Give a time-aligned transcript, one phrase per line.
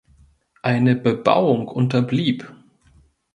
[0.63, 2.51] Eine Bebauung unterblieb.